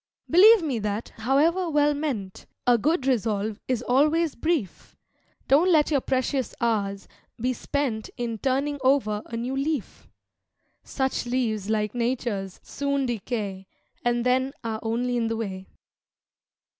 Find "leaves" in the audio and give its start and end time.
11.27-11.69